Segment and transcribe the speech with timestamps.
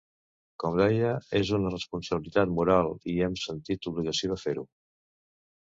[0.61, 4.69] Com deia és una responsabilitat moral i hem sentit l’obligació de fer-ho.